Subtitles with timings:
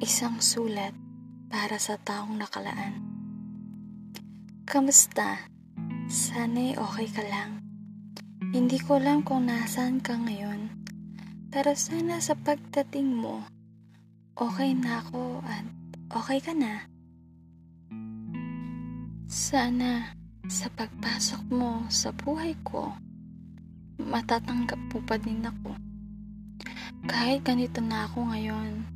[0.00, 0.96] Isang sulat
[1.52, 3.04] para sa taong nakalaan.
[4.64, 5.44] Kamusta?
[6.08, 7.60] Sana'y okay ka lang.
[8.48, 10.72] Hindi ko alam kung nasaan ka ngayon.
[11.52, 13.44] Pero sana sa pagdating mo,
[14.40, 15.68] okay na ako at
[16.16, 16.88] okay ka na.
[19.28, 20.16] Sana
[20.48, 22.96] sa pagpasok mo sa buhay ko,
[24.00, 25.76] matatanggap mo pa din ako.
[27.04, 28.89] Kahit ganito na ako ngayon,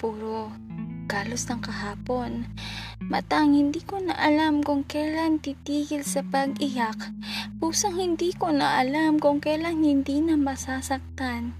[0.00, 0.48] puro
[1.04, 2.48] galos ng kahapon.
[3.10, 6.96] Matang hindi ko na alam kung kailan titigil sa pag-iyak.
[7.60, 11.52] Pusang hindi ko na alam kung kailan hindi na masasaktan.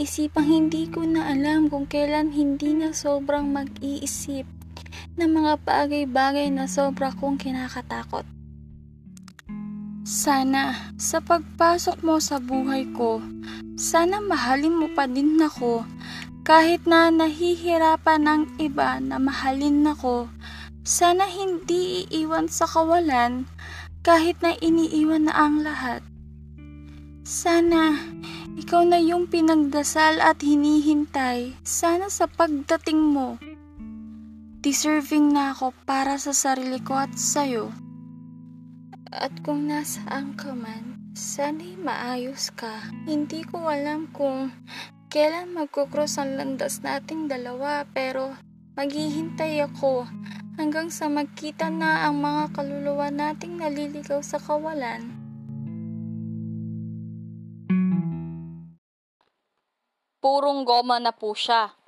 [0.00, 4.46] Isipang hindi ko na alam kung kailan hindi na sobrang mag-iisip
[5.18, 8.24] ng mga bagay-bagay na sobra kong kinakatakot.
[10.04, 13.18] Sana, sa pagpasok mo sa buhay ko,
[13.74, 15.82] sana mahalin mo pa din ako
[16.44, 20.28] kahit na nahihirapan ng iba na mahalin ako.
[20.84, 23.48] Sana hindi iiwan sa kawalan
[24.04, 26.04] kahit na iniiwan na ang lahat.
[27.24, 27.96] Sana
[28.60, 31.56] ikaw na yung pinagdasal at hinihintay.
[31.64, 33.40] Sana sa pagdating mo,
[34.60, 37.72] deserving na ako para sa sarili ko at sa'yo.
[39.08, 42.92] At kung nasaan ka man, sana'y maayos ka.
[43.08, 44.52] Hindi ko alam kung
[45.14, 48.34] kailan magkukross ang landas nating dalawa pero
[48.74, 50.10] maghihintay ako
[50.58, 55.14] hanggang sa magkita na ang mga kaluluwa nating naliligaw sa kawalan.
[60.18, 61.78] Purong goma na po siya.